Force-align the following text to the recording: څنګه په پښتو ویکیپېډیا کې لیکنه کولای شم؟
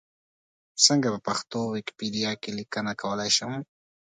څنګه 0.85 1.07
په 1.13 1.19
پښتو 1.27 1.59
ویکیپېډیا 1.75 2.31
کې 2.41 2.49
لیکنه 2.59 2.91
کولای 3.01 3.29
شم؟ 3.37 3.53